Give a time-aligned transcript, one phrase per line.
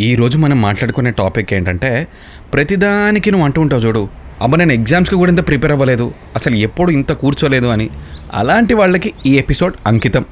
[0.00, 2.08] ఈ రోజు మనం మాట్లాడుకునే టాపిక్ ఏంటంటే
[2.52, 4.08] ప్రతిదానికి నువ్వు అంటూ ఉంటావు చూడు
[4.42, 7.90] అమ్మ నేను ఎగ్జామ్స్కి కూడా ఇంత ప్రిపేర్ అవ్వలేదు అసలు ఎప్పుడు ఇంత కూర్చోలేదు అని.
[8.34, 10.24] అలాంటి వాళ్ళకి ఈ ఎపిసోడ్ అంకితం.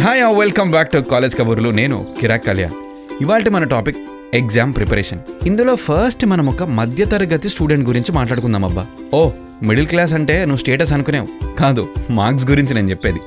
[0.00, 2.74] Hi welcome back to college కబుర్లు నేను కిరాక్ కళ్యాణ్.
[3.22, 3.96] ఇవాళ మన టాపిక్
[4.34, 5.18] ఎగ్జామ్ ప్రిపరేషన్.
[5.46, 8.86] ఇందులో ఫస్ట్ మనం ఒక మధ్యతరగతి స్టూడెంట్ గురించి మాట్లాడుకుందాం అబ్బా.
[9.14, 9.30] ఓ
[9.62, 11.56] మిడిల్ క్లాస్ అంటే నువ్వు స్టేటస్ అనుకునేవు.
[11.56, 13.18] కాదు మార్క్స్ గురించి నేను చెప్పేది.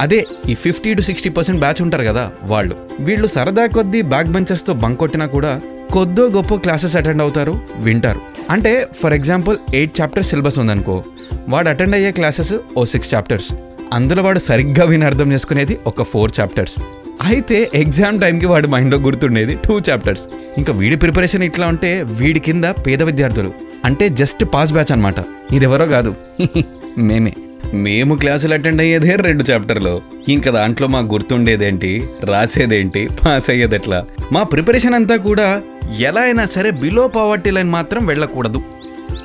[0.00, 2.76] అదే ఈ fifty to sixty percent batch ఉంటారు కదా వాళ్ళు.
[3.00, 5.60] వీళ్ళు సరదా కొద్దీ బ్యాక్ బెంచర్స్తో బంక్ కొట్టినా కూడా
[5.92, 8.20] కొద్దో గొప్ప క్లాసెస్ అటెండ్ అవుతారు వింటారు.
[8.50, 11.04] అంటే for example eight chapters syllabus ఉందనుకో
[11.48, 13.52] వాడు అటెండ్ అయ్యే క్లాసెస్ ఓ సిక్స్ చాప్టర్స్.
[13.92, 16.74] అందులో వాడు సరిగ్గా విని అర్థం చేసుకునేది ఒక ఫోర్ చాప్టర్స్.
[17.22, 20.22] అయితే ఎగ్జామ్ టైంకి వాడి మైండ్లో గుర్తుండేది టూ చాప్టర్స్.
[20.58, 23.52] ఇంకా వీడి ప్రిపరేషన్ ఇట్లా ఉంటే వీడి కింద పేద విద్యార్థులు.
[23.84, 25.14] అంటే జస్ట్ పాస్ బ్యాచ్ అనమాట
[25.52, 26.14] ఇదెవరో కాదు.
[26.98, 27.34] మేమే.
[27.74, 30.02] మేము క్లాసులు అటెండ్ అయ్యేదే రెండు చాప్టర్లు.
[30.28, 32.08] ఇంకా దాంట్లో మాకు గుర్తుండేదేంటి?
[32.24, 33.08] రాసేదేంటి?
[33.24, 35.62] పాస్ అయ్యేది ఎట్లా మా ప్రిపరేషన్ అంతా కూడా
[35.98, 38.62] ఎలా అయినా సరే బిలో పావర్టీ లైన్ మాత్రం వెళ్ళకూడదు.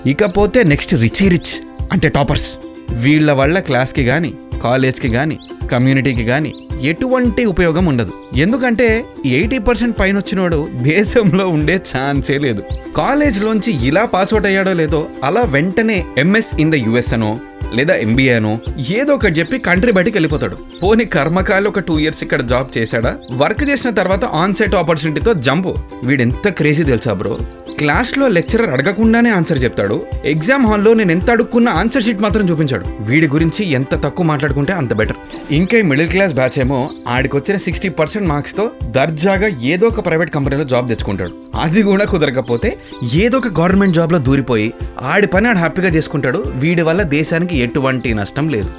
[0.05, 1.53] ఇకపోతే నెక్స్ట్ రిచీ రిచ్
[1.91, 2.59] అంటే టాపర్స్
[2.91, 5.39] వీళ్ళ వల్ల క్లాస్కి కానీ కాలేజ్కి కానీ
[5.71, 8.13] కమ్యూనిటీకి కానీ ఎటువంటి ఉపయోగం ఉండదు.
[8.35, 12.63] ఎందుకంటే ఎయిటీ పర్సెంట్ పైన వచ్చినోడు దేశంలో ఉండే ఛాన్సే లేదు.
[12.97, 17.39] కాలేజ్లోంచి ఇలా పాస్అవుట్ అయ్యాడో లేదో అలా వెంటనే ఎంఎస్ ఇన్ ద యుఎస్ అనో
[17.75, 18.59] లేదా ఎంబీఏనో
[18.89, 20.57] ఏదో ఒకటి చెప్పి కంట్రీ బయటకు వెళ్ళిపోతాడు.
[20.83, 23.15] పోనీ కర్మకాయలు ఒక టూ ఇయర్స్ ఇక్కడ జాబ్ చేశాడా?
[23.31, 25.71] వర్క్ చేసిన తర్వాత ఆన్ సైట్ ఆపర్చునిటీతో జంప్.
[26.03, 27.37] వీడెంత క్రేజీ తెలుసా బ్రో?
[27.79, 30.05] క్లాస్లో లెక్చరర్ అడగకుండానే ఆన్సర్ చెప్తాడు.
[30.25, 32.85] ఎగ్జామ్ హాల్లో నేను ఎంత అడుక్కున్న ఆన్సర్ షీట్ మాత్రం చూపించాడు.
[32.99, 35.15] వీడి గురించి ఎంత తక్కువ మాట్లాడుకుంటే అంత బెటర్
[35.51, 40.63] ఇంకా ఈ మిడిల్ క్లాస్ బ్యాచ్ ఏమో ఆడికొచ్చిన సిక్స్టీ పర్సెంట్ మార్క్స్తో దర్జాగా ఏదో ఒక ప్రైవేట్ కంపెనీలో
[40.63, 41.33] జాబ్ తెచ్చుకుంటాడు.
[41.55, 42.77] అది కూడా కుదరకపోతే
[43.13, 46.43] ఏదో ఒక గవర్నమెంట్ జాబ్లో దూరిపోయి ఆడి పని ఆడు హ్యాపీగా చేసుకుంటాడు.
[46.55, 48.71] వీడి వల్ల దేశానికి ఎటువంటి నష్టం లేదు.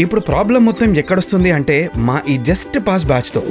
[0.00, 3.42] ఇప్పుడు ప్రాబ్లం మొత్తం ఎక్కడొస్తుంది అంటే మా ఈ జస్ట్ పాస్ బ్యాచ్తో.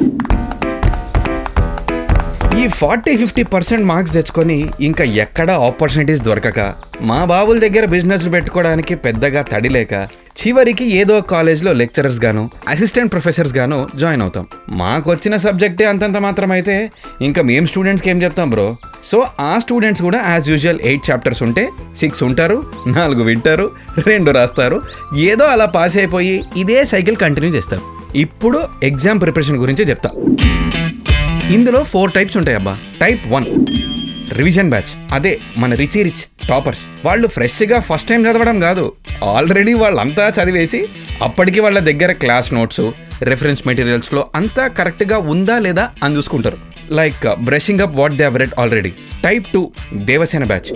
[2.62, 4.58] ఈ ఫార్టీ ఫిఫ్టీ పర్సెంట్ మార్క్స్ తెచ్చుకొని
[4.88, 6.60] ఇంకా ఎక్కడ ఆపర్చునిటీస్ దొరకక
[7.12, 9.94] మా బాబుల దగ్గర బిజినెస్ పెట్టుకోవడానికి పెద్దగా తడి లేక
[10.48, 14.48] చివరికి ఏదో కాలేజ్లో లెక్చరర్స్ గాను అసిస్టెంట్ ప్రొఫెసర్స్ గాను జాయిన్ అవుతాం.
[14.70, 18.78] మాకు వచ్చిన సబ్జెక్టే అంతంత మాత్రం అయితే ఇంకా మేము స్టూడెంట్స్కి ఏం చెప్తాం బ్రో?
[19.04, 23.72] సో ఆ స్టూడెంట్స్ కూడా యాజ్ యూజువల్ ఎయిట్ చాప్టర్స్ ఉంటే సిక్స్ ఉంటారు నాలుగు వింటారు
[24.08, 24.82] రెండు రాస్తారు.
[25.16, 27.82] ఏదో అలా పాస్ అయిపోయి ఇదే సైకిల్ కంటిన్యూ చేస్తారు.
[28.18, 30.10] ఇప్పుడు ఎగ్జామ్ ప్రిపరేషన్ గురించి చెప్తా.
[31.54, 33.46] ఇందులో ఫోర్ టైప్స్ ఉంటాయి అబ్బా టైప్ వన్
[34.34, 34.92] రివిజన్ బ్యాచ్.
[35.14, 36.84] అదే మన రిచి రిచ్ టాపర్స్.
[37.06, 38.86] వాళ్ళు ఫ్రెష్గా ఫస్ట్ టైం చదవడం కాదు.
[39.24, 40.88] ఆల్రెడీ వాళ్ళంతా చదివేసి
[41.22, 42.86] అప్పటికి వాళ్ళ దగ్గర క్లాస్ నోట్స్
[43.22, 46.58] రెఫరెన్స్ మెటీరియల్స్లో అంతా కరెక్ట్గా ఉందా లేదా అని చూసుకుంటారు.
[46.92, 48.92] Like brushing up what they read already
[49.24, 50.70] type two Devasena batch.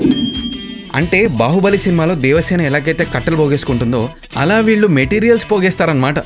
[0.96, 6.20] అంటే బాహుబలి సినిమాలో దేవసేన ఎలాగైతే కట్టెలు పోగేసుకుంటుందో అలా వీళ్ళు మెటీరియల్స్ పోగేస్తారనమాట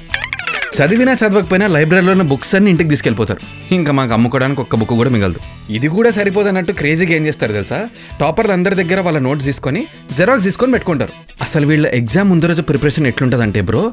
[0.76, 3.42] చదివినా చదవకపోయినా లైబ్రరీలో ఉన్న బుక్స్ అన్ని ఇంటికి తీసుకెళ్ళిపోతారు.
[3.78, 5.40] ఇంకా మాకు అమ్ముకోవడానికి ఒక్క బుక్ కూడా మిగలదు.
[5.78, 7.80] ఇది కూడా సరిపోదన్నట్టు క్రేజీగా ఏం చేస్తారు తెలుసా?
[8.22, 9.82] టాపర్లు అందరి దగ్గర వాళ్ళ నోట్స్ తీసుకొని
[10.18, 11.14] జెరాక్స్ తీసుకొని పెట్టుకుంటారు.
[11.46, 13.84] అసలు వీళ్ళ ఎగ్జామ్ ముందు రోజు ప్రిపరేషన్ ఎట్లుంటుందంటే బ్రో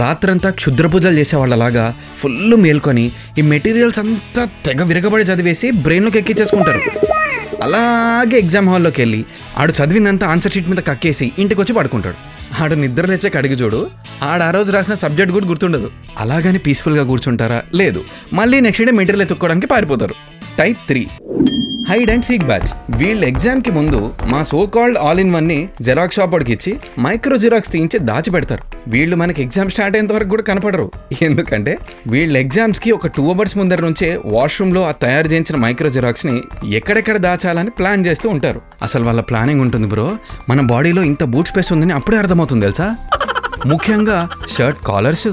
[0.00, 1.86] రాత్రంతా క్షుద్ర పూజలు చేసేవాళ్ళలాగా
[2.22, 3.06] ఫుల్ మేల్కొని
[3.38, 6.82] ఈ మెటీరియల్స్ అంతా తెగ విరగబడి చదివేసి బ్రెయిన్లోకి ఎక్కించేసుకుంటారు
[7.62, 9.24] అలాగే ఎగ్జామ్ హాల్లోకి వెళ్ళి
[9.60, 12.33] ఆడు చదివిందంతా ఆన్సర్ షీట్ మీద కక్కేసి ఇంటికి వచ్చి పడుకుంటాడు.
[12.60, 13.90] ఆడు నిద్ర లేచే కడిగి చూడు.
[14.22, 15.90] ఆడ ఆ రోజు రాసిన సబ్జెక్ట్ కూడా గుర్తుండదు.
[16.18, 17.62] అలాగని పీస్ఫుల్గా కూర్చుంటారా?
[17.74, 18.04] లేదు.
[18.32, 20.14] మళ్ళీ నెక్స్ట్ డే మెటీరియల్ ఎత్తుక్కోవడానికి పారిపోతారు.
[20.58, 21.06] Type three
[21.88, 26.32] hide and seek batch వీళ్ళ ఎగ్జామ్కి ముందు మా సో కాల్డ్ ఆల్ ఇన్ వన్ని జెరాక్స్ షాప్
[26.32, 28.73] వాడికి ఇచ్చి మైక్రో జిరాక్స్ తీయించి దాచిపెడతారు.
[28.88, 30.92] వీళ్ళు మనకి ఎగ్జామ్ స్టార్ట్ అయ్యేంత వరకు కూడా కనపడరు.
[31.22, 37.16] ఎందుకంటే వీళ్ళ ఎగ్జామ్స్కి ఒక టూ అవర్స్ ముందర నుంచే వాష్రూమ్లో ఆ తయారు చేయించిన మైక్రో జిరాక్స్ని ఎక్కడెక్కడ
[37.16, 38.60] దాచాలని ప్లాన్ చేస్తూ ఉంటారు.
[38.82, 40.16] అసలు వాళ్ళ ప్లానింగ్ ఉంటుంది బ్రో.
[40.48, 42.96] మన బాడీలో ఇంత బూట్ స్పేస్ ఉందని అప్పుడే అర్థమవుతుంది తెలుసా?
[43.66, 44.28] ముఖ్యంగా
[44.58, 45.28] షర్ట్ కాలర్స్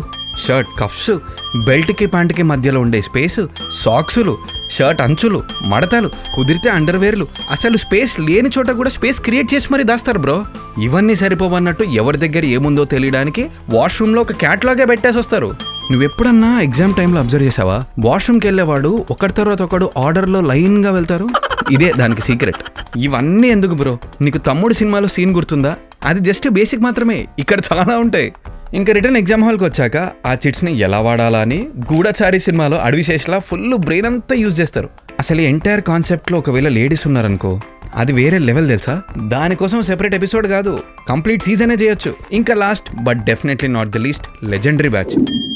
[0.47, 1.11] షర్ట్ కఫ్స్
[1.65, 3.39] బెల్ట్కి ప్యాంట్కి మధ్యలో ఉండే స్పేస్
[3.83, 4.37] సాక్సులు
[4.71, 7.27] షర్ట్ అంచులు మడతలు కుదిరితే అండర్వేర్లు.
[7.51, 10.45] అసలు స్పేస్ లేని చోట కూడా స్పేస్ క్రియేట్ చేసి మరీ దాస్తారు బ్రో.
[10.81, 15.55] ఇవన్నీ సరిపోవన్నట్టు ఎవరి దగ్గర ఏముందో తెలియడానికి వాష్రూమ్లో ఒక క్యాట్లాగే పెట్టేసి వస్తారు.
[15.91, 17.83] నువ్వెప్పుడన్నా ఎగ్జామ్ టైంలో అబ్జర్వ్ చేసావా?
[17.99, 21.29] వాష్రూమ్కి వెళ్ళేవాడు ఒకటి తర్వాత ఒకడు ఆర్డర్లో లైన్గా వెళ్తారు.
[21.71, 22.57] ఇదే దానికి సీక్రెట్.
[22.97, 23.97] ఇవన్నీ ఎందుకు బ్రో?
[24.21, 25.75] నీకు తమ్ముడు సినిమాలో సీన్ గుర్తుందా?
[26.05, 27.27] అది జస్ట్ బేసిక్ మాత్రమే.
[27.39, 28.33] ఇక్కడ చాలా ఉంటాయి.
[28.73, 33.75] ఇంకా రిటర్న్ ఎగ్జామ్ హాల్కి వచ్చాక ఆ చిట్స్ని ఎలా వాడాలా అని గూఢచారి సినిమాలో అడవి శేషలా ఫుల్
[33.75, 34.89] బ్రెయిన్ అంతా యూజ్ చేస్తారు.
[35.19, 37.59] అసలు ఎంటైర్ కాన్సెప్ట్లో ఒకవేళ లేడీస్ ఉన్నారనుకో
[37.95, 39.01] అది వేరే లెవెల్ తెలుసా?
[39.27, 42.15] దానికోసం సెపరేట్ ఎపిసోడ్ కాదు కంప్లీట్ సీజనే చేయొచ్చు.
[42.31, 45.50] ఇంకా last but definitely not the least legendary batch.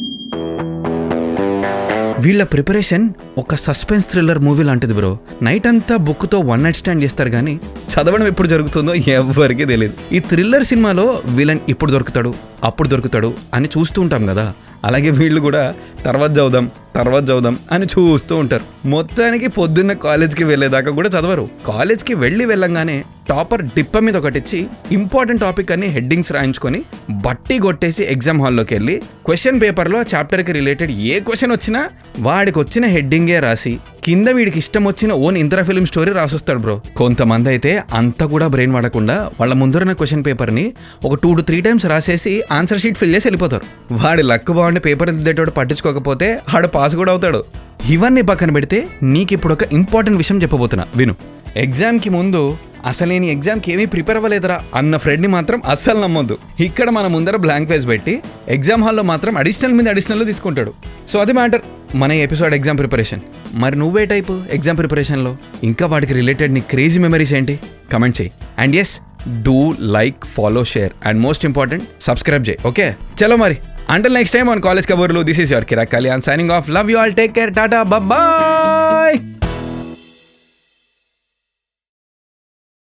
[2.20, 5.18] వీళ్ళ ప్రిపరేషన్ ఒక సస్పెన్స్ థ్రిల్లర్ మూవీ లాంటిది బ్రో.
[5.42, 7.60] నైట్ అంతా బుక్తో వన్ నైట్ స్టాండ్ చేస్తారు కానీ
[7.94, 12.34] చదవడం ఎప్పుడు జరుగుతుందో ఎవరికీ తెలియదు ఈ థ్రిల్లర్ సినిమాలో విలన్ ఇప్పుడు దొరుకుతాడు
[12.64, 14.54] అప్పుడు దొరుకుతాడు అని చూస్తూ ఉంటాం కదా.
[14.86, 15.76] అలాగే వీళ్ళు కూడా
[16.06, 18.88] తర్వాత చదువుదాం తర్వాత చదువుదాం అని చూస్తూ ఉంటారు.
[18.88, 21.50] మొత్తానికి పొద్దున్న కాలేజ్కి వెళ్ళేదాకా కూడా చదవరు.
[21.68, 24.60] కాలేజ్కి వెళ్ళి వెళ్ళంగానే టాపర్ డిప్ప మీద ఒకటి ఇచ్చి
[24.92, 26.80] ఇంపార్టెంట్ టాపిక్ అని హెడ్డింగ్స్ రాయించుకొని
[27.26, 28.96] బట్టి కొట్టేసి ఎగ్జామ్ హాల్లోకి వెళ్ళి
[29.26, 31.82] క్వశ్చన్ పేపర్లో చాప్టర్కి రిలేటెడ్ ఏ క్వశ్చన్ వచ్చినా
[32.20, 33.74] వాడికి వచ్చిన హెడ్డింగే రాసి
[34.04, 36.82] కింద వీడికి ఇష్టం వచ్చిన ఓన్ ఇంద్రా ఫిలిం స్టోరీ రాసొస్తాడు బ్రో.
[36.98, 40.66] కొంతమంది అయితే అంత కూడా బ్రెయిన్ వాడకుండా వాళ్ళ ముందరున్న క్వశ్చన్ పేపర్ని
[41.06, 43.66] ఒక టూ టు త్రీ టైమ్స్ రాసేసి ఆన్సర్ షీట్ ఫిల్ చేసి వెళ్ళిపోతారు.
[43.92, 47.44] వాడి లక్ బాగుండి పేపర్ దిద్దేటోడు పట్టించుకోకపోతే ఆడు పాస్ కూడా అవుతాడు.
[47.90, 50.86] ఇవన్నీ పక్కన పెడితే నీకు ఇప్పుడు ఒక ఇంపార్టెంట్ విషయం చెప్పబోతున్నా.
[50.96, 51.16] విను.
[51.56, 56.38] ఎగ్జామ్కి ముందు అసలు నేను ఎగ్జామ్కి ఏమీ ప్రిపేర్ అవ్వలేదురా అన్న ఫ్రెండ్ని మాత్రం అస్సలు నమ్మొద్దు.
[56.60, 60.74] ఇక్కడ మన ముందర బ్లాంక్ పేజ్ పెట్టి ఎగ్జామ్ హాల్లో మాత్రం అడిషనల్ మీద అడిషనల్ తీసుకుంటాడు.
[61.10, 61.62] సో అది మ్యాటర్.
[61.96, 63.22] మన ఎపిసోడ్ ఎగ్జామ్ ప్రిపరేషన్.
[63.54, 67.60] మరి నువ్వే టైపు ఎగ్జామ్ ప్రిపరేషన్లో ఇంకా వాటికి రిలేటెడ్ నీ క్రేజీ మెమరీస్ ఏంటి?
[67.94, 68.32] కమెంట్ చేయి.
[68.58, 69.00] And yes
[69.44, 72.68] do like follow share and most important subscribe చేయి.
[72.68, 72.96] ఓకే?
[73.24, 73.58] చలో మరి.
[73.90, 76.98] Until next time on college కబుర్లు this is your Kirak Kalyan signing off love you
[76.98, 79.45] all take care tata bye